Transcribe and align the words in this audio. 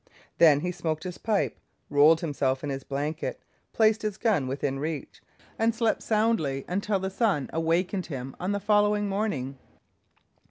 Then 0.39 0.61
he 0.61 0.71
smoked 0.71 1.03
his 1.03 1.19
pipe, 1.19 1.59
rolled 1.87 2.21
himself 2.21 2.63
in 2.63 2.71
his 2.71 2.83
blanket, 2.83 3.39
placed 3.71 4.01
his 4.01 4.17
gun 4.17 4.47
within 4.47 4.79
reach, 4.79 5.21
and 5.59 5.75
slept 5.75 6.01
soundly 6.01 6.65
until 6.67 6.97
the 6.97 7.11
sun 7.11 7.51
awakened 7.53 8.07
him 8.07 8.35
on 8.39 8.51
the 8.51 8.59
following 8.59 9.07
morning. 9.07 9.59